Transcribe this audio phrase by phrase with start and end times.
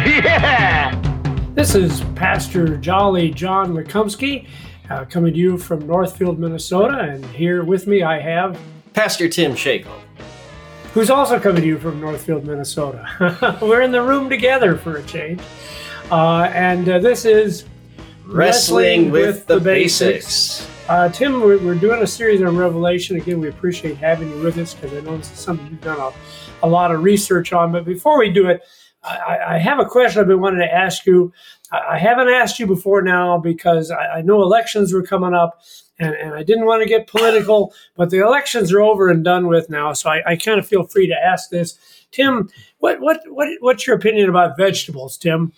[0.06, 0.94] Yeah!
[1.52, 4.46] This is Pastor Jolly John Lekumsky
[4.88, 7.00] uh, coming to you from Northfield, Minnesota.
[7.00, 8.58] And here with me I have,
[8.94, 9.92] Pastor Tim Shakel.
[10.94, 13.58] who's also coming to you from Northfield, Minnesota.
[13.60, 15.42] We're in the room together for a change.
[16.10, 17.66] Uh, and uh, this is
[18.24, 20.66] Wrestling with the Basics.
[20.88, 23.16] Uh, Tim, we're, we're doing a series on Revelation.
[23.16, 26.00] Again, we appreciate having you with us because I know this is something you've done
[26.00, 26.10] a,
[26.66, 27.70] a lot of research on.
[27.70, 28.62] But before we do it,
[29.02, 31.32] I, I have a question I've been wanting to ask you.
[31.72, 35.60] I, I haven't asked you before now because I, I know elections were coming up.
[35.98, 39.48] And, and I didn't want to get political, but the elections are over and done
[39.48, 41.78] with now, so I, I kind of feel free to ask this.
[42.10, 45.52] Tim, what, what what what's your opinion about vegetables, Tim?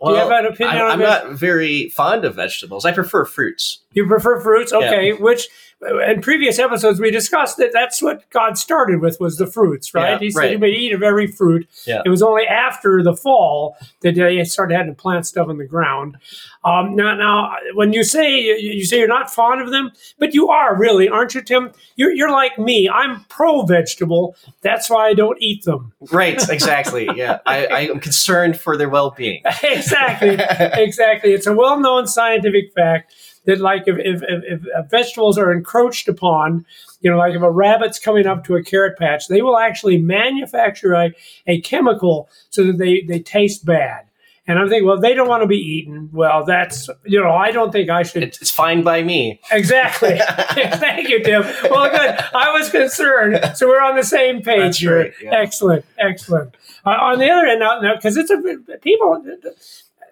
[0.00, 1.08] Well, you have an opinion I'm this?
[1.08, 2.84] not very fond of vegetables.
[2.84, 3.78] I prefer fruits.
[3.92, 5.12] You prefer fruits, okay?
[5.12, 5.46] Which
[5.82, 10.12] in previous episodes we discussed that that's what God started with was the fruits, right?
[10.12, 10.50] Yeah, he said right.
[10.52, 11.68] you may eat of every fruit.
[11.86, 12.02] Yeah.
[12.04, 15.64] It was only after the fall that they started having to plant stuff in the
[15.64, 16.18] ground.
[16.64, 20.48] Um, now, now, when you say you say you're not fond of them, but you
[20.48, 21.72] are really, aren't you, Tim?
[21.96, 22.88] You're, you're like me.
[22.88, 24.36] I'm pro vegetable.
[24.60, 25.92] That's why I don't eat them.
[26.12, 27.08] Right, exactly.
[27.16, 29.42] yeah, I, I am concerned for their well-being.
[29.64, 31.32] exactly, exactly.
[31.32, 33.12] It's a well-known scientific fact
[33.44, 36.64] that, like, if, if, if, if vegetables are encroached upon,
[37.00, 39.98] you know, like if a rabbit's coming up to a carrot patch, they will actually
[39.98, 41.12] manufacture a,
[41.46, 44.06] a chemical so that they, they taste bad.
[44.48, 46.10] And I'm thinking, well, they don't want to be eaten.
[46.12, 48.24] Well, that's, you know, I don't think I should.
[48.24, 49.40] It's, fine by me.
[49.52, 50.18] Exactly.
[50.50, 51.42] Thank you, Tim.
[51.70, 52.18] Well, good.
[52.34, 53.56] I was concerned.
[53.56, 54.98] So we're on the same page here.
[54.98, 55.30] right, yeah.
[55.32, 55.84] Excellent.
[55.96, 56.56] Excellent.
[56.84, 59.24] Uh, on the other end, now, because it's a people,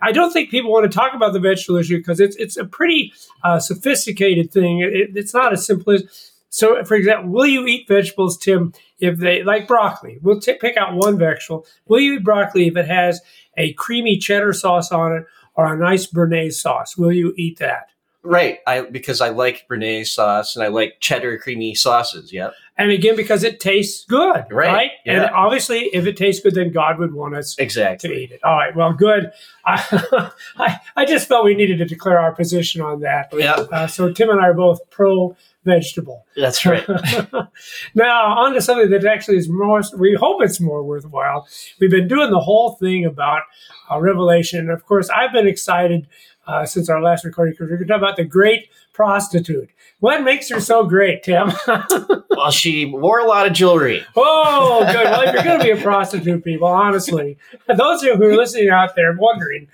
[0.02, 2.64] I don't think people want to talk about the vegetable issue because it's it's a
[2.64, 3.12] pretty
[3.44, 4.80] uh, sophisticated thing.
[4.80, 6.32] It, it's not as simple as.
[6.52, 10.18] So, for example, will you eat vegetables, Tim, if they like broccoli?
[10.20, 11.64] We'll t- pick out one vegetable.
[11.86, 13.20] Will you eat broccoli if it has
[13.56, 16.96] a creamy cheddar sauce on it or a nice béarnaise sauce?
[16.96, 17.90] Will you eat that?
[18.22, 22.32] Right, I because I like béarnaise sauce and I like cheddar creamy sauces.
[22.32, 22.52] Yep.
[22.80, 24.72] And again, because it tastes good, right?
[24.72, 27.58] Right, And obviously, if it tastes good, then God would want us
[28.00, 28.40] to eat it.
[28.42, 29.32] All right, well, good.
[29.66, 33.34] I, I, I just felt we needed to declare our position on that.
[33.36, 33.52] Yeah.
[33.52, 35.36] Uh, so Tim and I are both pro
[35.66, 36.24] vegetable.
[36.36, 36.88] That's right.
[37.94, 41.46] now, on to something that actually is more, we hope it's more worthwhile.
[41.80, 43.42] We've been doing the whole thing about
[43.90, 44.60] uh, Revelation.
[44.60, 46.08] And of course, I've been excited
[46.46, 49.68] uh, since our last recording because we're going to talk about the great prostitute.
[50.00, 51.52] What makes her so great, Tim?
[52.30, 54.02] well, she wore a lot of jewelry.
[54.16, 55.04] Oh, good.
[55.04, 57.36] Well, if you're going to be a prostitute, people, honestly,
[57.68, 59.68] those of you who are listening out there wondering,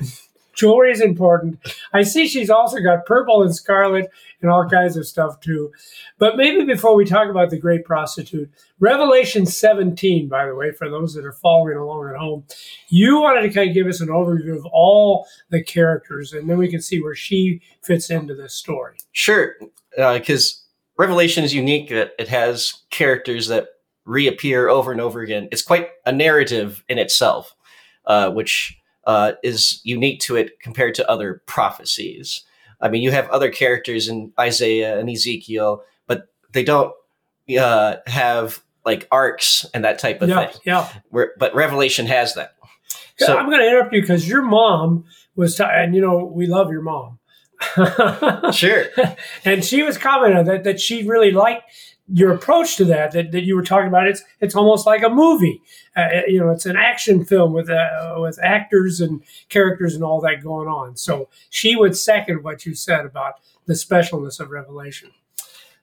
[0.56, 1.58] jewelry is important.
[1.92, 4.10] I see she's also got purple and scarlet
[4.42, 5.72] and all kinds of stuff too.
[6.18, 8.50] But maybe before we talk about the great prostitute,
[8.80, 12.44] Revelation 17, by the way, for those that are following along at home,
[12.88, 16.58] you wanted to kind of give us an overview of all the characters, and then
[16.58, 18.96] we can see where she fits into this story.
[19.12, 19.54] Sure,
[19.96, 20.64] because
[20.98, 21.90] Revelation is unique.
[21.90, 23.68] That it has characters that
[24.04, 25.48] reappear over and over again.
[25.50, 27.54] It's quite a narrative in itself,
[28.06, 32.42] uh, which uh, is unique to it compared to other prophecies.
[32.80, 36.92] I mean, you have other characters in Isaiah and Ezekiel, but they don't
[37.58, 40.60] uh, have like arcs and that type of Yeah, thing.
[40.64, 40.88] yeah.
[41.10, 42.54] Where, but Revelation has that.
[43.18, 45.04] So, I'm going to interrupt you because your mom
[45.36, 47.18] was, t- and you know, we love your mom.
[48.52, 48.84] sure,
[49.46, 51.62] and she was commenting that that she really liked
[52.08, 54.06] your approach to that, that that you were talking about.
[54.06, 55.60] It's it's almost like a movie.
[55.96, 60.20] Uh, you know, it's an action film with uh, with actors and characters and all
[60.20, 60.96] that going on.
[60.96, 63.34] So she would second what you said about
[63.66, 65.10] the specialness of Revelation.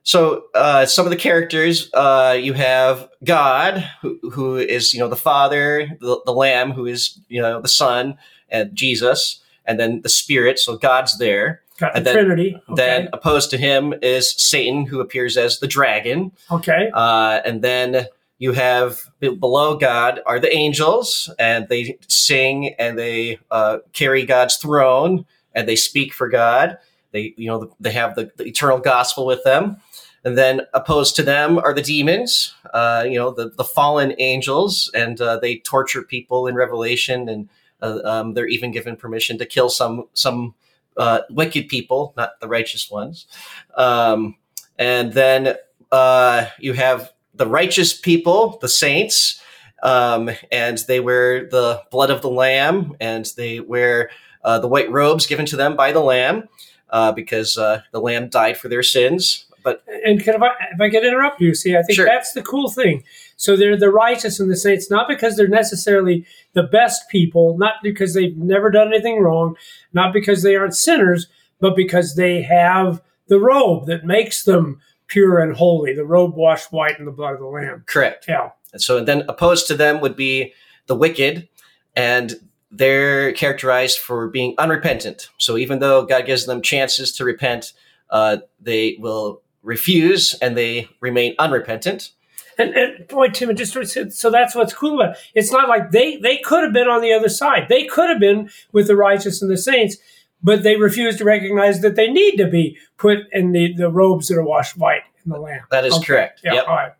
[0.03, 5.09] So uh, some of the characters uh, you have God, who, who is you know
[5.09, 8.17] the Father, the, the Lamb, who is you know the Son,
[8.49, 10.59] and Jesus, and then the Spirit.
[10.59, 11.62] So God's there.
[11.83, 12.55] Got the And then- Trinity.
[12.69, 12.75] Okay.
[12.75, 16.89] Then opposed to him is Satan, who appears as the dragon, okay.
[16.93, 18.07] uh, and then
[18.39, 24.55] you have below God are the angels, and they sing and they uh, carry God's
[24.57, 25.25] throne,
[25.55, 26.77] and they speak for God.
[27.11, 29.77] They, you know, they have the, the eternal gospel with them.
[30.25, 34.89] And then opposed to them are the demons, uh, you know, the, the fallen angels,
[34.95, 37.49] and uh, they torture people in Revelation and
[37.83, 40.53] Uh, um, they're even given permission to kill some some
[40.97, 43.27] uh, wicked people, not the righteous ones.
[43.75, 44.35] Um,
[44.77, 45.55] and then
[45.91, 49.41] uh, you have the righteous people, the saints,
[49.83, 54.09] um, and they wear the blood of the lamb, and they wear
[54.43, 56.47] uh, the white robes given to them by the lamb,
[56.89, 59.45] uh, because uh, the lamb died for their sins.
[59.63, 62.05] But and can if I, if I could interrupt you, see, I think Sure.
[62.05, 63.03] that's the cool thing.
[63.37, 67.75] So they're the righteous and the saints, not because they're necessarily the best people, not
[67.83, 69.55] because they've never done anything wrong,
[69.91, 71.27] not because they aren't sinners,
[71.59, 76.71] but because they have the robe that makes them pure and holy, the robe washed
[76.71, 77.83] white in the blood of the Lamb.
[77.85, 78.25] correct.
[78.27, 78.49] Yeah.
[78.71, 80.53] And so then opposed to them would be
[80.87, 81.47] the wicked,
[81.95, 82.33] and
[82.71, 85.29] they're characterized for being unrepentant.
[85.37, 87.73] So even though God gives them chances to repent,
[88.09, 92.11] uh, they will refuse and they remain unrepentant.
[92.57, 93.73] And, and boy, Tim, it just
[94.11, 95.21] so that's what's cool about it.
[95.33, 97.67] It's not like they they could have been on the other side.
[97.69, 99.97] They could have been with the righteous and the saints,
[100.41, 104.27] but they refuse to recognize that they need to be put in the, the robes
[104.27, 105.61] that are washed white in the Lamb.
[105.71, 106.05] That is Okay.
[106.05, 106.41] correct.
[106.43, 106.53] Yeah.
[106.55, 106.67] Yep.
[106.67, 106.91] All right.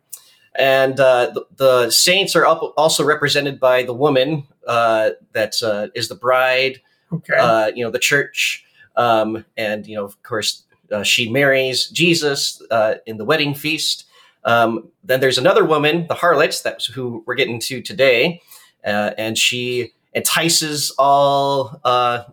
[0.56, 5.88] And uh, the, the saints are up, also represented by the woman uh, that uh,
[5.94, 6.80] is the bride,
[7.12, 7.34] Okay.
[7.36, 8.64] uh, you know, the church.
[8.96, 10.62] Um, and, you know, of course,
[10.92, 14.04] uh, she marries Jesus uh, in the wedding feast.
[14.44, 18.42] Um, then there's another woman, the harlot, that's who we're getting to today.
[18.84, 22.24] Uh, and she entices all uh,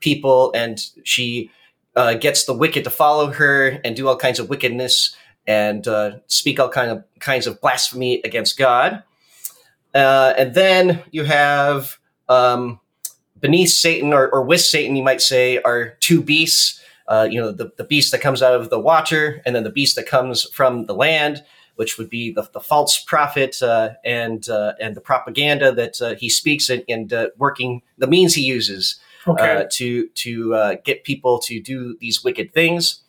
[0.00, 1.50] people and she
[1.96, 5.14] uh, gets the wicked to follow her and do all kinds of wickedness
[5.46, 9.02] and uh, speak all kind of kinds of blasphemy against God.
[9.94, 11.98] Uh, and then you have
[12.28, 12.80] um,
[13.40, 16.80] beneath Satan or, or with Satan, you might say, are two beasts.
[17.06, 19.70] Uh, you know, the, the beast that comes out of the water, and then the
[19.70, 21.42] beast that comes from the land,
[21.78, 26.14] which would be the, the false prophet uh, and uh, and the propaganda that uh,
[26.16, 28.98] he speaks and, and uh, working the means he uses
[29.28, 29.58] okay.
[29.58, 33.00] uh, to to uh, get people to do these wicked things.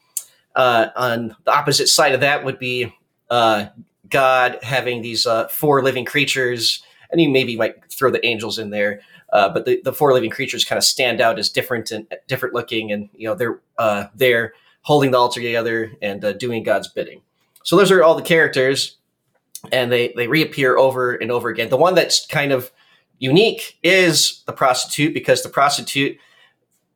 [0.56, 2.94] Uh, on the opposite side of that would be
[3.32, 3.66] uh,
[4.08, 8.70] God having these uh, four living creatures, and you maybe might throw the angels in
[8.70, 9.02] there,
[9.32, 12.54] uh, but the, the four living creatures kind of stand out as different and different
[12.54, 16.88] looking, and you know they're uh, they're holding the altar together and uh, doing God's
[16.88, 17.22] bidding.
[17.70, 18.98] So those are all the characters,
[19.72, 21.70] and they they reappear over and over again.
[21.70, 22.72] The one that's kind of
[23.20, 26.18] unique is the prostitute because the prostitute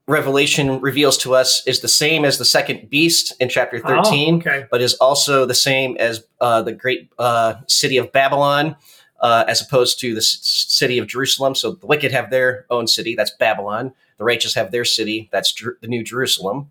[0.08, 4.38] revelation reveals to us is the same as the second beast in chapter 13 Oh,
[4.38, 4.66] okay.
[4.72, 8.76] but is also the same as uh, the great uh, city of babylon
[9.22, 12.86] uh, as opposed to the c- city of jerusalem so the wicked have their own
[12.86, 16.70] city that's babylon the righteous have their city that's Jer- the new jerusalem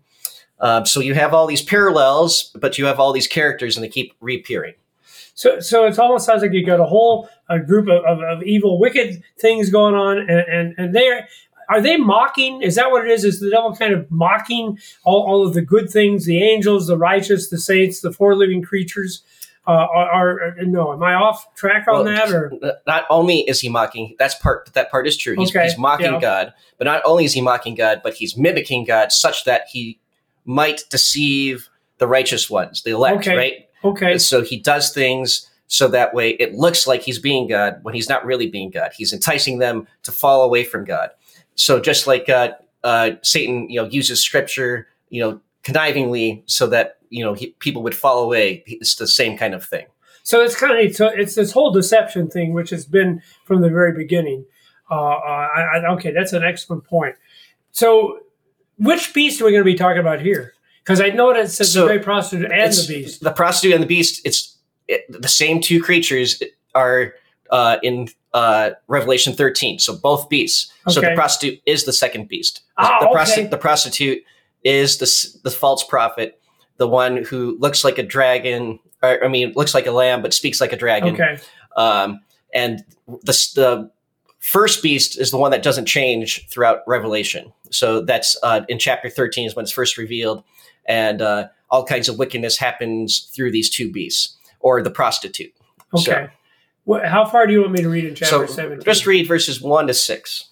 [0.63, 3.89] um, so you have all these parallels but you have all these characters and they
[3.89, 4.73] keep reappearing
[5.35, 8.43] So, so it almost sounds like you got a whole a group of, of, of
[8.43, 11.27] evil, wicked things going on, and and, and they're
[11.69, 12.61] are they mocking?
[12.61, 13.23] Is that what it is?
[13.23, 16.97] Is the devil kind of mocking all, all of the good things, the angels, the
[16.97, 19.23] righteous, the saints, the four living creatures?
[19.65, 20.91] Uh, are, are no?
[20.93, 22.31] Am I off track on Well, that?
[22.31, 22.51] Or
[22.85, 26.13] not only is he mocking that's part that part is true he's, Okay, he's mocking
[26.13, 26.19] yeah.
[26.19, 29.99] god but not only is he mocking god but he's mimicking god such that he
[30.45, 33.35] might deceive the righteous ones the elect Okay.
[33.37, 33.53] right
[33.83, 37.93] okay, so he does things so that way it looks like he's being god when
[37.93, 41.09] he's not really being god he's enticing them to fall away from god
[41.55, 42.51] so just like uh,
[42.83, 47.81] uh, satan you know uses scripture you know connivingly so that you know he, people
[47.83, 49.85] would fall away it's the same kind of thing
[50.23, 53.69] So it's kind of so it's this whole deception thing, which has been from the
[53.69, 54.45] very beginning.
[54.89, 57.15] Uh, uh, I, I, okay, that's an excellent point.
[57.71, 58.19] So,
[58.77, 60.53] which beast are we going to be talking about here?
[60.83, 63.21] Because I know that it says So, the great prostitute and the beast.
[63.21, 64.21] The prostitute and the beast.
[64.25, 66.41] It's it, the same two creatures
[66.75, 67.13] are
[67.51, 69.79] uh, in uh, Revelation 13.
[69.79, 70.71] So both beasts.
[70.89, 72.61] So the prostitute is the second beast.
[72.77, 73.15] Ah, the, okay.
[73.19, 74.23] prosti- the prostitute
[74.63, 76.41] is the the false prophet,
[76.77, 78.79] the one who looks like a dragon.
[79.01, 81.13] Or, I mean, looks like a lamb but speaks like a dragon.
[81.13, 81.37] Okay,
[81.77, 82.21] Um,
[82.53, 83.91] and the the
[84.43, 87.51] first beast is the one that doesn't change throughout Revelation.
[87.71, 90.43] So that's uh, in chapter thirteen is when it's first revealed,
[90.85, 95.53] and uh, all kinds of wickedness happens through these two beasts or the prostitute.
[95.97, 96.27] okay.
[96.85, 98.83] What, how far do you want me to read in chapter So seventeen?
[98.83, 100.49] just read verses one to six.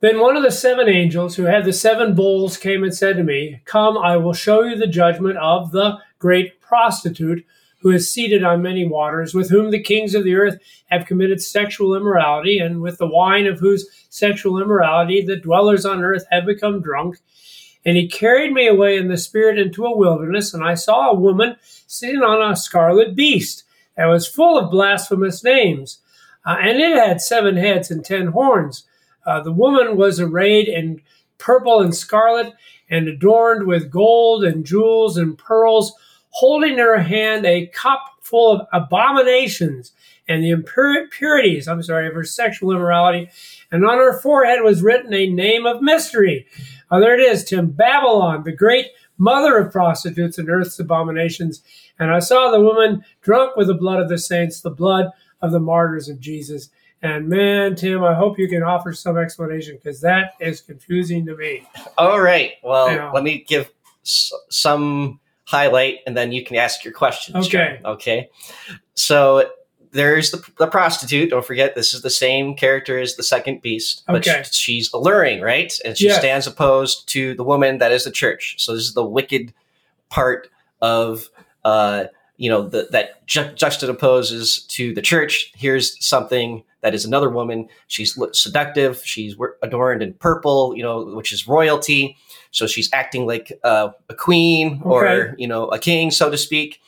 [0.00, 3.24] Then one of the seven angels who had the seven bowls came and said to
[3.24, 7.44] me, Come, I will show you the judgment of the great prostitute
[7.84, 11.40] who is seated on many waters, with whom the kings of the earth have committed
[11.40, 16.46] sexual immorality, and with the wine of whose sexual immorality the dwellers on earth have
[16.46, 17.18] become drunk.
[17.84, 21.14] And he carried me away in the spirit into a wilderness, and I saw a
[21.14, 23.64] woman sitting on a scarlet beast
[23.98, 26.00] that was full of blasphemous names.
[26.46, 28.84] Uh, and it had seven heads and ten horns.
[29.26, 31.02] Uh, the woman was arrayed in
[31.36, 32.54] purple and scarlet
[32.88, 35.92] and adorned with gold and jewels and pearls,
[36.34, 39.92] holding in her hand a cup full of abominations
[40.26, 43.28] and the impurities, I'm sorry, of her sexual immorality.
[43.70, 46.46] And on her forehead was written a name of mystery.
[46.90, 47.70] Oh, there it is, Tim.
[47.70, 48.86] Babylon, the great
[49.18, 51.62] mother of prostitutes and earth's abominations.
[51.98, 55.10] And I saw the woman drunk with the blood of the saints, the blood
[55.42, 56.70] of the martyrs of Jesus.
[57.02, 61.36] And man, Tim, I hope you can offer some explanation because that is confusing to
[61.36, 61.68] me.
[61.98, 62.52] All right.
[62.62, 63.10] Well, Yeah.
[63.12, 63.70] let me give
[64.04, 65.20] s- some
[65.54, 67.46] highlight and then you can ask your questions.
[67.46, 67.78] Okay.
[67.82, 67.92] John.
[67.94, 68.28] Okay.
[68.94, 69.50] So
[69.92, 71.30] there's the, the prostitute.
[71.30, 74.42] Don't forget, this is the same character as the second beast, but Okay.
[74.44, 75.72] sh- she's alluring, right?
[75.84, 76.18] And she Yes.
[76.18, 78.56] stands opposed to the woman that is the church.
[78.58, 79.52] So this is the wicked
[80.10, 80.48] part
[80.82, 81.28] of,
[81.64, 82.04] uh,
[82.36, 85.52] you know, the, that ju- juxtaposes to the church.
[85.56, 87.68] Here's something that is another woman.
[87.86, 89.00] She's seductive.
[89.04, 92.16] She's adorned in purple, you know, which is royalty.
[92.54, 95.34] So she's acting like uh, a queen or Okay.
[95.38, 96.80] you know a king, so to speak,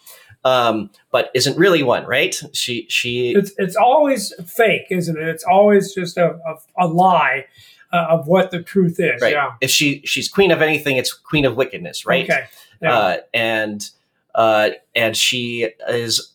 [0.44, 2.34] um, but isn't really one, right?
[2.52, 5.28] She she It's it's always fake, isn't it?
[5.28, 7.46] It's always just a, a, a lie
[7.92, 9.20] uh, of what the truth is.
[9.20, 9.32] right.
[9.32, 9.52] Yeah.
[9.60, 12.24] If she she's queen of anything, it's queen of wickedness, right?
[12.30, 12.44] Okay.
[12.80, 12.96] Yeah.
[12.98, 13.90] Uh, and
[14.34, 16.32] uh, and she is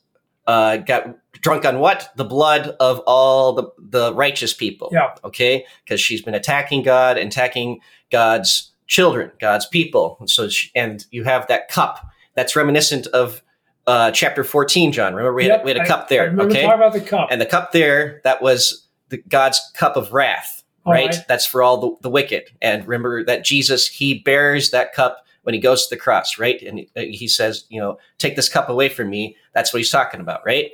[0.48, 4.90] uh, got drunk on what the blood of all the the righteous people.
[4.92, 5.16] Yeah.
[5.24, 7.80] Okay, because she's been attacking God, and attacking
[8.12, 10.18] God's children, God's people.
[10.20, 12.06] And so she, and you have that cup
[12.36, 13.42] that's reminiscent of
[13.88, 14.92] uh, chapter fourteen.
[14.92, 16.36] John, remember we had, Yep, we had a I- cup there.
[16.40, 17.30] Okay, about the cup.
[17.32, 21.08] and the cup there that was the, God's cup of wrath right?
[21.16, 21.16] right.
[21.28, 22.44] That's for all the, the wicked.
[22.62, 26.60] And remember that Jesus, he bears that cup when he goes to the cross, right?
[26.64, 29.38] And he- he says, you know, take this cup away from me.
[29.54, 30.72] That's what he's talking about, right?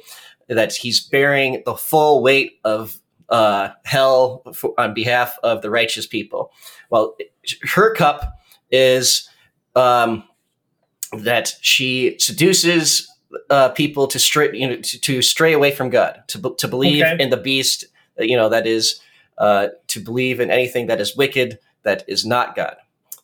[0.47, 2.97] That he's bearing the full weight of
[3.29, 6.51] uh, hell for, on behalf of the righteous people.
[6.89, 7.15] Well,
[7.63, 8.39] her cup
[8.71, 9.29] is
[9.75, 10.23] um,
[11.13, 13.11] that she seduces
[13.49, 17.03] uh, people to stray, you know, to, to stray away from God, to, to believe
[17.03, 17.21] Okay.
[17.21, 17.85] in the beast,
[18.17, 18.99] you know, that is
[19.37, 22.75] uh, to believe in anything that is wicked, that is not God.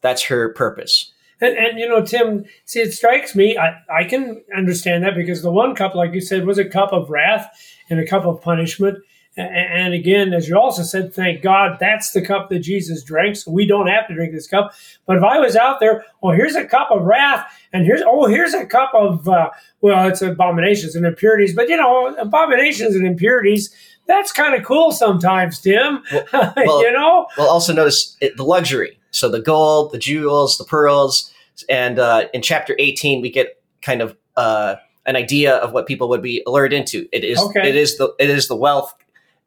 [0.01, 1.11] That's her purpose.
[1.41, 3.57] And, and you know, Tim, see, it strikes me.
[3.57, 6.93] I, I can understand that because the one cup, like you said, was a cup
[6.93, 7.49] of wrath
[7.89, 8.99] and a cup of punishment.
[9.35, 13.49] And again, as you also said, thank God that's the cup that Jesus drank, so
[13.51, 14.73] we don't have to drink this cup.
[15.07, 18.27] But if I was out there, oh, here's a cup of wrath, and here's oh,
[18.27, 19.49] here's a cup of uh,
[19.81, 21.55] well, it's abominations and impurities.
[21.55, 23.73] But you know, abominations and impurities.
[24.05, 26.03] That's kind of cool sometimes, Tim.
[26.33, 28.99] well- you know, Well, also notice it, the luxury.
[29.11, 31.31] So the gold, the jewels, the pearls,
[31.69, 34.75] and uh, in chapter 18, we get kind of uh,
[35.05, 37.07] an idea of what people would be lured into.
[37.13, 37.67] It is Okay.
[37.69, 38.93] it is the it is the wealth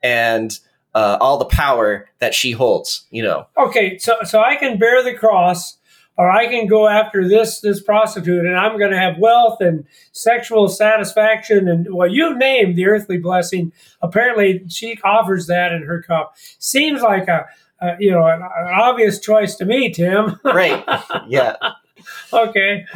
[0.02, 0.58] and
[0.94, 3.06] uh, all the power that she holds.
[3.10, 5.76] You know, okay, so so I can bear the cross,
[6.16, 9.84] or I can go after this this prostitute, and I'm going to have wealth and
[10.12, 13.72] sexual satisfaction, and well, you name the earthly blessing.
[14.00, 16.34] Apparently, she offers that in her cup.
[16.58, 17.46] Seems like a,
[17.80, 20.40] a you know an, an obvious choice to me, Tim.
[20.44, 20.82] right?
[21.28, 21.56] yeah.
[22.32, 22.86] okay,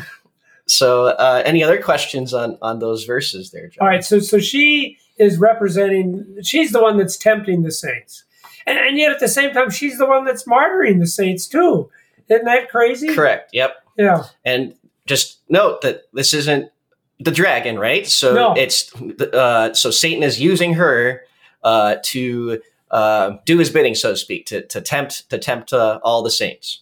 [0.67, 3.83] So, uh, any other questions on on those verses there, John?
[3.83, 4.05] all right.
[4.05, 6.39] So so she is representing.
[6.43, 8.25] She's the one that's tempting the saints,
[8.67, 11.89] and, and yet at the same time, she's the one that's martyring the saints too.
[12.29, 13.15] Isn't that crazy?
[13.15, 13.51] Correct.
[13.53, 13.75] Yep.
[13.97, 14.25] Yeah.
[14.45, 14.75] And
[15.07, 16.71] just note that this isn't
[17.19, 18.07] the dragon, right?
[18.07, 18.55] So No.
[18.55, 18.93] it's
[19.35, 21.23] uh, so Satan is using her
[21.63, 22.61] uh, to
[22.91, 26.31] uh, do his bidding, so to speak, to, to tempt to tempt uh, all the
[26.31, 26.81] saints.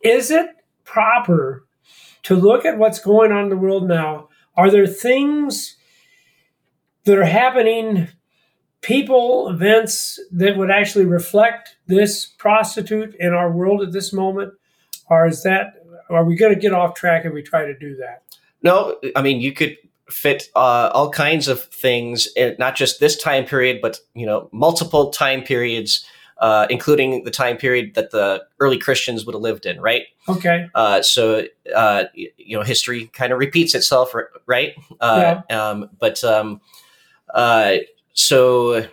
[0.00, 0.46] is it
[0.84, 1.64] proper
[2.24, 4.28] to look at what's going on in the world now?
[4.56, 5.76] Are there things
[7.04, 8.08] that are happening,
[8.80, 14.54] people, events that would actually reflect this prostitute in our world at this moment?
[15.10, 15.74] Or is that,
[16.10, 18.22] are we going to get off track if we try to do that?
[18.62, 19.76] No, I mean you could
[20.08, 22.28] fit uh, all kinds of things,
[22.58, 26.04] not just this time period, but you know multiple time periods,
[26.38, 30.04] uh, including the time period that the early Christians would have lived in, right?
[30.28, 30.68] Okay.
[30.74, 31.44] Uh, so
[31.74, 34.14] uh, you know, history kind of repeats itself,
[34.46, 34.74] right?
[35.00, 36.60] Uh, um, but um,
[37.32, 37.76] uh,
[38.14, 38.86] so,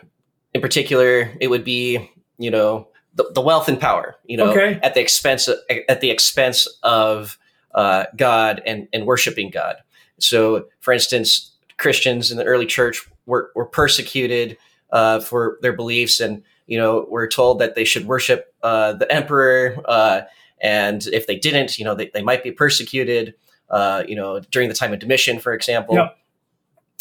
[0.53, 4.79] in particular, it would be you know the, the wealth and power, you know, Okay.
[4.81, 5.57] at the expense of,
[5.89, 7.37] at the expense of
[7.75, 9.75] uh, God and and worshiping God.
[10.19, 14.57] So, for instance, Christians in the early church were were persecuted
[14.91, 19.11] uh, for their beliefs, and you know, were told that they should worship uh, the
[19.11, 19.75] emperor.
[19.85, 20.21] Uh,
[20.61, 23.33] and if they didn't, you know, they, they might be persecuted.
[23.69, 25.93] Uh, you know, during the time of Domitian, for example.
[25.93, 26.17] Yep.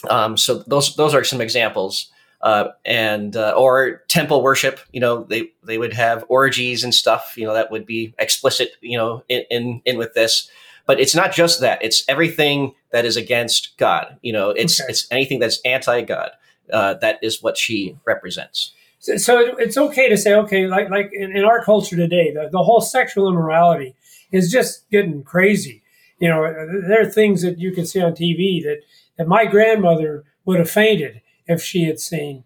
[0.08, 2.10] Um, so those those are some examples
[2.42, 4.80] uh, and uh, or temple worship.
[4.92, 7.34] You know, they they would have orgies and stuff.
[7.36, 8.72] You know, that would be explicit.
[8.80, 10.48] You know, in in, in with this.
[10.86, 14.16] But it's not just that; it's everything that is against God.
[14.22, 14.90] You know, it's Okay.
[14.90, 16.30] it's anything that's anti-God.
[16.72, 18.72] Uh, that is what she represents.
[19.00, 22.30] So, so it- it's okay to say, okay, like like in, in our culture today,
[22.32, 23.94] the, the whole sexual immorality
[24.32, 25.82] is just getting crazy.
[26.20, 26.42] You know,
[26.88, 28.80] there are things that you can see on TV that,
[29.18, 32.44] that my grandmother would have fainted if she had seen.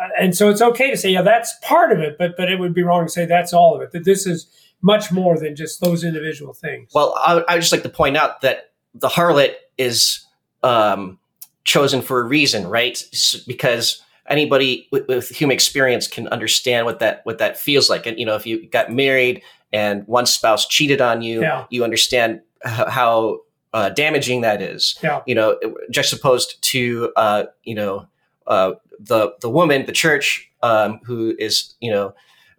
[0.00, 2.58] Uh, and so it's okay to say, yeah, that's part of it, but but it
[2.58, 3.92] would be wrong to say that's all of it.
[3.92, 4.46] That this is
[4.80, 6.90] much more than just those individual things.
[6.94, 10.26] Well, I, I would just like to point out that the harlot is
[10.62, 11.18] um,
[11.64, 13.02] chosen for a reason, right?
[13.46, 18.06] Because anybody with, with human experience can understand what that what that feels like.
[18.06, 21.66] And you know, if you got married and one spouse cheated on you, Yeah.
[21.70, 23.40] you understand how
[23.72, 24.98] uh, damaging that is.
[25.02, 25.22] Yeah.
[25.26, 25.58] You know,
[25.90, 28.06] juxtaposed to uh, you know
[28.46, 32.14] uh, the the woman, the church, um, who is you know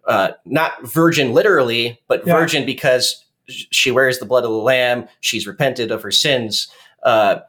[0.06, 2.34] uh, not virgin literally, but Yeah.
[2.38, 5.06] virgin because she wears the blood of the lamb.
[5.20, 6.68] She's repented of her sins.
[7.02, 7.40] Uh,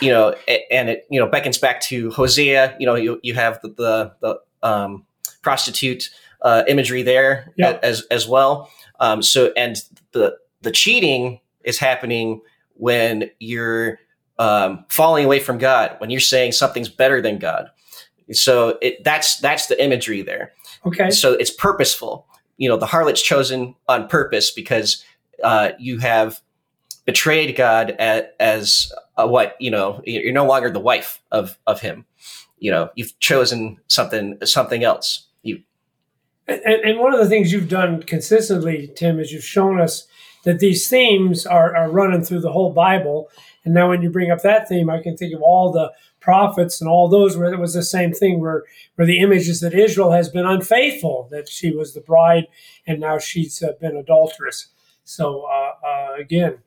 [0.00, 0.34] you know,
[0.70, 2.76] and it you know beckons back to Hosea.
[2.80, 5.04] You know, you you have the the, the um,
[5.42, 6.10] prostitute
[6.42, 7.78] uh, imagery there Yeah.
[7.82, 8.70] as as well.
[9.00, 9.76] Um, so and
[10.12, 12.40] the the cheating is happening
[12.74, 13.98] when you're
[14.38, 17.70] um, falling away from God, when you're saying something's better than God.
[18.32, 20.52] So it that's that's the imagery there.
[20.86, 21.10] okay.
[21.10, 22.26] So it's purposeful.
[22.56, 25.04] You know, the harlot's chosen on purpose because
[25.42, 26.40] uh, you have
[27.04, 30.00] betrayed God as, as a, what you know.
[30.04, 32.06] You're no longer the wife of of Him.
[32.58, 35.26] You know, you've chosen something something else.
[35.42, 35.62] You
[36.48, 40.06] And, and one of the things you've done consistently, Tim, is you've shown us
[40.44, 43.30] that these themes are, are running through the whole Bible.
[43.64, 46.80] And now, when you bring up that theme, I can think of all the prophets
[46.80, 48.64] and all those where it was the same thing, where
[48.96, 52.46] where the image is that Israel has been unfaithful, that she was the bride,
[52.86, 54.68] and now she's uh, been adulterous.
[55.04, 56.58] So uh, uh, again,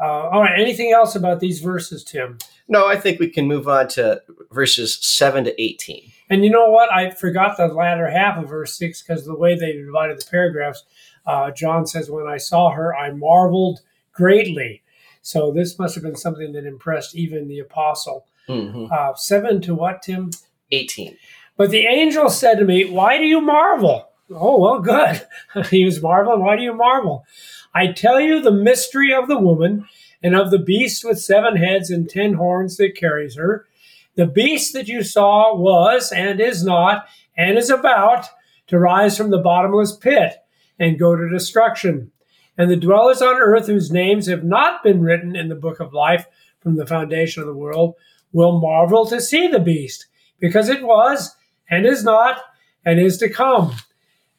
[0.00, 0.58] uh, all right.
[0.58, 2.38] Anything else about these verses, Tim?
[2.70, 6.12] no, I think we can move on to verses seven to eighteen.
[6.30, 6.92] And you know what?
[6.92, 10.84] I forgot the latter half of verse six because the way they divided the paragraphs.
[11.26, 13.80] Uh, John says, "When I saw her, I marveled
[14.12, 14.82] greatly."
[15.22, 18.26] So this must have been something that impressed even the apostle.
[18.48, 18.90] Mhm.
[18.90, 20.30] Uh, seven to what, Tim?
[20.72, 21.16] Eighteen.
[21.56, 24.08] But the angel said to me, Why do you marvel?
[24.32, 25.20] Oh, well, good.
[25.70, 26.40] he was marveling.
[26.42, 27.26] Why do you marvel?
[27.74, 29.86] I tell you the mystery of the woman
[30.22, 33.66] and of the beast with seven heads and ten horns that carries her.
[34.14, 37.06] The beast that you saw was and is not
[37.36, 38.26] and is about
[38.68, 40.39] to rise from the bottomless pit
[40.80, 42.10] and go to destruction.
[42.58, 45.94] And the dwellers on earth whose names have not been written in the book of
[45.94, 46.26] life
[46.58, 47.94] from the foundation of the world
[48.32, 50.06] will marvel to see the beast,
[50.40, 51.36] because it was
[51.70, 52.42] and is not
[52.84, 53.76] and is to come.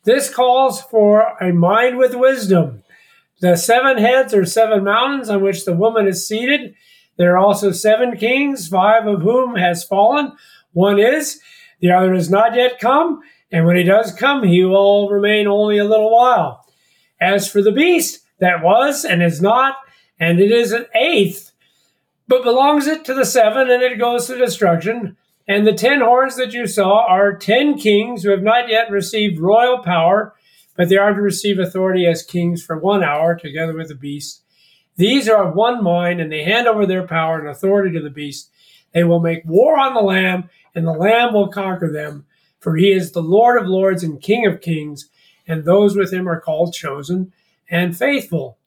[0.04, 2.84] This calls for a mind with wisdom.
[3.40, 6.76] The seven heads are seven mountains on which the woman is seated.
[7.18, 10.34] There are also seven kings, five of whom has fallen.
[10.74, 11.40] One is,
[11.80, 13.22] the other has not yet come,
[13.52, 16.66] and when he does come, he will remain only a little while.
[17.20, 19.76] As for the beast, that was and is not,
[20.20, 21.52] and it is an eighth,
[22.28, 25.18] but belongs it to the seven, and it goes to destruction.
[25.48, 29.40] And the ten horns that you saw are ten kings who have not yet received
[29.40, 30.34] royal power,
[30.78, 34.44] but they are to receive authority as kings for one hour, together with the beast.
[34.96, 38.10] These are of one mind, and they hand over their power and authority to the
[38.10, 38.50] beast.
[38.94, 42.26] They will make war on the Lamb, and the Lamb will conquer them,
[42.62, 45.10] for he is the Lord of lords and King of kings,
[45.46, 47.34] and those with him are called chosen
[47.70, 48.58] and faithful.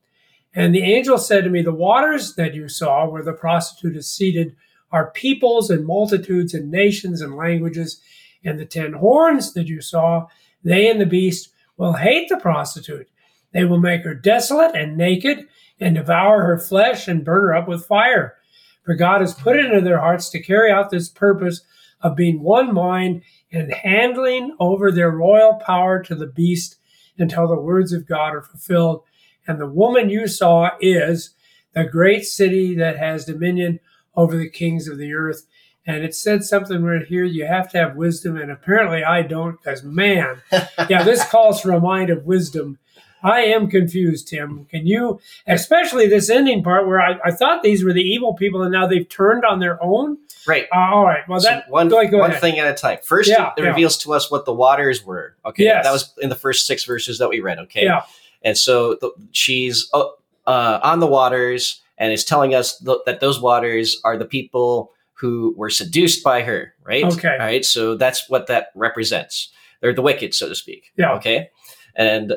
[0.54, 4.10] And the angel said to me, The waters that you saw where the prostitute is
[4.10, 4.54] seated
[4.92, 8.00] are peoples and multitudes and nations and languages.
[8.44, 10.26] And the ten horns that you saw,
[10.62, 13.08] they and the beast will hate the prostitute.
[13.52, 15.46] They will make her desolate and naked
[15.80, 18.36] and devour her flesh and burn her up with fire.
[18.82, 21.62] For God has put it into their hearts to carry out this purpose
[22.00, 23.22] of being one mind
[23.54, 26.76] and handling over their royal power to the beast
[27.16, 29.02] until the words of God are fulfilled.
[29.46, 31.34] And the woman you saw is
[31.72, 33.80] the great city that has dominion
[34.16, 35.46] over the kings of the earth.
[35.86, 39.62] And it said something right here you have to have wisdom, and apparently I don't,
[39.62, 40.40] because man,
[40.88, 42.78] yeah, this calls for a mind of wisdom.
[43.22, 44.66] I am confused, Tim.
[44.66, 48.62] Can you, especially this ending part where I, I thought these were the evil people
[48.62, 50.18] and now they've turned on their own?
[50.46, 50.66] Right.
[50.74, 51.26] Uh, all right.
[51.28, 52.40] Well, So that one go, go one ahead.
[52.40, 52.98] thing at a time.
[53.04, 53.68] First, Yeah, it yeah.
[53.68, 55.36] reveals to us what the waters were.
[55.46, 55.84] Okay, Yes.
[55.84, 57.58] that was in the first six verses that we read.
[57.60, 58.02] Okay, Yeah.
[58.42, 60.04] and so the, she's uh,
[60.46, 64.92] uh, on the waters and is telling us th- that those waters are the people
[65.14, 67.04] who were seduced by her, right?
[67.04, 67.28] Okay.
[67.32, 67.64] All right.
[67.64, 69.50] So that's what that represents.
[69.80, 70.92] They're the wicked, so to speak.
[70.96, 71.12] Yeah.
[71.14, 71.48] Okay.
[71.94, 72.34] And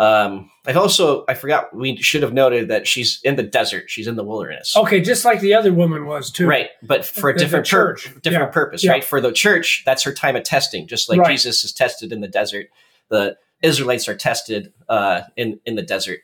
[0.00, 3.84] um, I've also I forgot we should have noted that she's in the desert.
[3.90, 4.74] She's in the wilderness.
[4.76, 6.46] Okay, just like the other woman was too.
[6.46, 8.04] Right, but for a different pur- church.
[8.22, 8.52] different Yeah.
[8.52, 8.92] purpose, Yeah.
[8.92, 9.04] right?
[9.04, 11.30] For the church, that's her time of testing, just like Right.
[11.30, 12.66] Jesus is tested in the desert.
[13.10, 16.20] The Israelites are tested uh, in in the desert.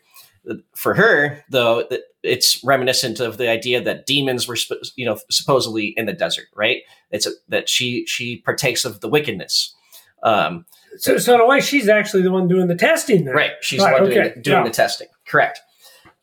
[0.75, 1.87] For her, though,
[2.23, 4.57] it's reminiscent of the idea that demons were,
[4.95, 6.83] you know, supposedly in the desert, right?
[7.11, 9.75] It's a, that she she partakes of the wickedness.
[10.23, 10.65] Um,
[10.99, 13.35] So, so in a way, she's actually the one doing the testing then.
[13.35, 13.53] Right.
[13.61, 14.65] She's Right, the one doing, the, doing yeah.
[14.65, 15.09] the testing.
[15.27, 15.61] Correct.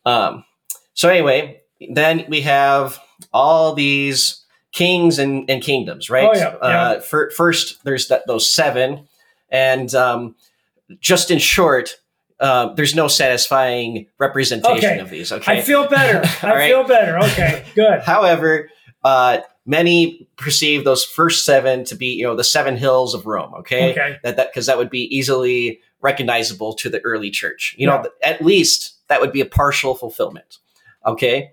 [0.06, 0.44] Um,
[0.94, 1.60] so anyway,
[1.92, 2.98] then we have
[3.32, 6.28] all these kings and, and kingdoms, right?
[6.28, 9.06] Oh, yeah, Uh, fir- first, there's that those seven,
[9.50, 10.34] and um,
[11.00, 11.96] just in short,
[12.40, 14.98] uh, there's no satisfying representation Okay.
[14.98, 15.30] of these.
[15.32, 15.58] Okay.
[15.58, 16.22] I feel better.
[16.46, 16.68] I right.
[16.68, 17.18] feel better.
[17.18, 18.00] Okay, good.
[18.04, 18.68] However,
[19.04, 23.54] uh, many perceive those first seven to be, you know, the seven hills of Rome.
[23.60, 24.18] Okay, Okay.
[24.22, 27.74] that that because that would be easily recognizable to the early church.
[27.78, 28.02] You Yeah.
[28.02, 30.58] know, at least that would be a partial fulfillment.
[31.06, 31.50] Okay,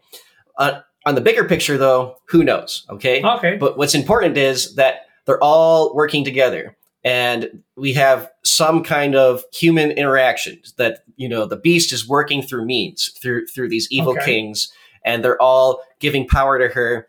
[0.58, 2.86] uh, on the bigger picture, though, who knows?
[2.90, 3.58] Okay, Okay.
[3.58, 9.44] but what's important is that they're all working together and we have some kind of
[9.54, 14.12] human interactions that you know the beast is working through means through through these evil
[14.14, 14.26] Okay.
[14.26, 14.72] kings
[15.04, 17.08] and they're all giving power to her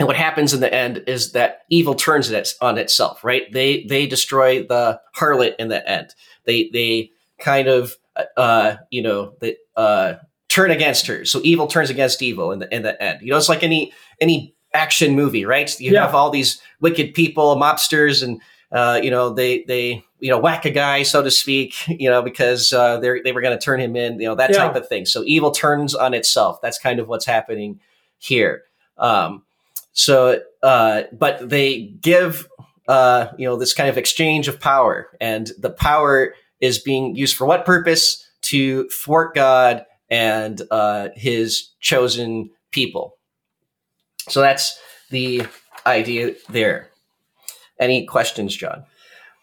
[0.00, 3.44] and what happens in the end is that evil turns it on itself right?
[3.52, 6.14] They they destroy the harlot in the end.
[6.44, 7.94] They they kind of
[8.36, 10.14] uh you know they uh
[10.48, 11.24] turn against her.
[11.24, 13.20] So evil turns against evil in the in the end.
[13.22, 15.78] You know it's like any any action movie right?
[15.80, 16.06] You Yeah.
[16.06, 18.40] have all these wicked people mobsters and
[18.72, 22.22] uh, you know they they you know whack a guy so to speak you know
[22.22, 24.58] because uh, they they were going to turn him in you know that Yeah.
[24.58, 25.06] type of thing.
[25.06, 26.60] So evil turns on itself.
[26.62, 27.80] That's kind of what's happening
[28.18, 28.62] here.
[28.96, 29.42] Um,
[29.92, 32.48] so uh, but they give
[32.88, 37.36] uh, you know this kind of exchange of power and the power is being used
[37.36, 38.26] for what purpose?
[38.42, 43.16] To thwart god and uh, his chosen people.
[44.28, 44.78] So that's
[45.10, 45.42] the
[45.86, 46.88] idea there.
[47.78, 48.84] Any questions john?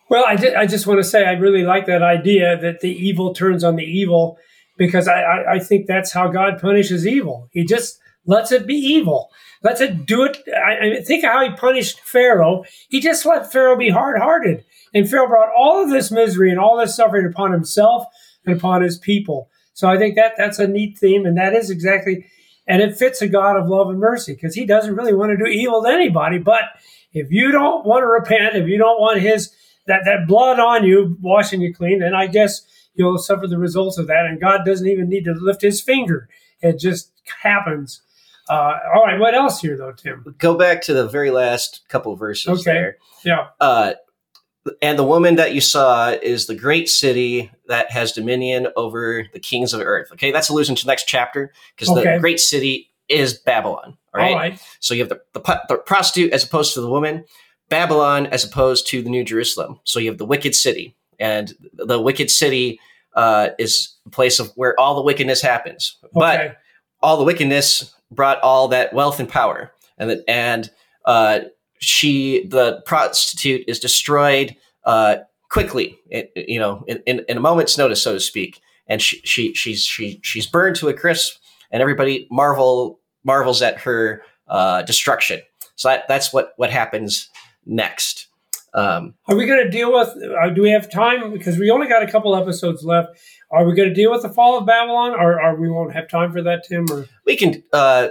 [0.10, 2.92] Well, I, did, I just want to say I really like that idea that the
[2.92, 4.38] evil turns on the evil
[4.78, 7.50] because I, I, I think that's how God punishes evil.
[7.52, 9.32] He just lets it be evil,
[9.64, 10.38] lets it do it.
[10.56, 12.64] I, I think of how he punished Pharaoh.
[12.90, 14.64] He just let Pharaoh be hard hearted.
[14.94, 18.06] And Pharaoh brought all of this misery and all this suffering upon himself
[18.46, 19.50] and upon his people.
[19.74, 21.26] So I think that that's a neat theme.
[21.26, 22.26] And that is exactly,
[22.68, 25.38] and it fits a God of love and mercy because he doesn't really want to
[25.38, 26.38] do evil to anybody.
[26.38, 26.64] But
[27.14, 29.54] if you don't want to repent, if you don't want his
[29.88, 32.62] that that blood on you washing you clean, then I guess
[32.94, 34.26] you'll suffer the results of that.
[34.26, 36.30] And God doesn't even need to lift His finger;
[36.62, 37.12] it just
[37.42, 38.02] happens.
[38.50, 40.36] Uh, all right, what else here though, Tim?
[40.38, 42.64] go back to the very last couple of verses Okay.
[42.74, 43.94] there Yeah, uh,
[44.82, 49.40] and the woman that you saw is the great city that has dominion over the
[49.40, 50.10] kings of earth.
[50.14, 52.16] Okay, that's allusion to the next chapter because Okay.
[52.16, 53.98] the great city is Babylon.
[54.14, 54.32] All right?
[54.32, 57.24] all right, So you have the, the, the prostitute as opposed to the woman,
[57.70, 59.80] Babylon as opposed to the New Jerusalem.
[59.86, 62.80] So you have the wicked city, and the wicked city
[63.16, 65.98] uh, is a place of where all the wickedness happens.
[66.14, 66.58] But
[67.02, 70.70] all the wickedness brought all that wealth and power, and that and
[71.06, 71.40] uh,
[71.80, 75.18] she, the prostitute, is destroyed uh,
[75.50, 75.98] quickly.
[76.10, 79.54] It, you know, in, in, in a moment's notice, so to speak, and she, she
[79.54, 81.38] she's she she's burned to a crisp,
[81.72, 85.42] and everybody marvel marvels at her uh, destruction.
[85.76, 87.30] So that, that's what what happens
[87.66, 88.28] next.
[88.74, 90.10] Um, are we going to deal with?
[90.10, 91.32] Uh, do we have time?
[91.32, 93.10] Because we only got a couple episodes left.
[93.50, 96.10] Are we going to deal with the fall of Babylon, or, or we won't have
[96.10, 96.86] time for that, Tim?
[96.92, 98.10] Or we can uh,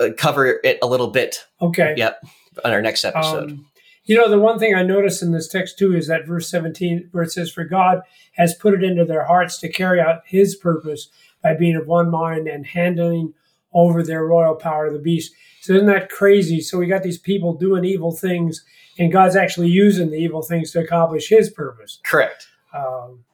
[0.00, 2.22] uh, cover it a little bit okay, Yep.
[2.64, 3.50] on our next episode.
[3.50, 3.66] Um,
[4.04, 7.10] you know, the one thing I noticed in this text too is that verse 17,
[7.12, 8.00] where it says, For God
[8.32, 11.08] has put it into their hearts to carry out his purpose
[11.42, 13.34] by being of one mind and handing
[13.72, 15.32] over their royal power to the beast.
[15.60, 16.60] So isn't that crazy?
[16.60, 18.64] So we got these people doing evil things,
[18.98, 22.00] and God's actually using the evil things to accomplish his purpose.
[22.04, 22.48] Correct.
[22.74, 23.24] Um,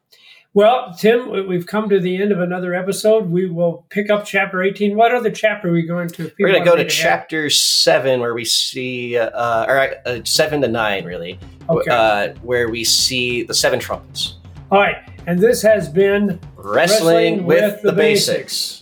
[0.57, 3.31] well, Tim, we- we've come to the end of another episode.
[3.31, 4.97] We will pick up chapter 18.
[4.97, 6.33] What other chapter are we going to?
[6.41, 10.69] We're going to go to chapter seven, where we see, uh, or uh, seven to
[10.69, 11.39] nine, really,
[11.69, 11.91] Okay.
[11.91, 14.37] uh, where we see the seven trumpets.
[14.71, 14.97] All right.
[15.27, 18.81] And this has been Wrestling, Wrestling with, with the, the basics.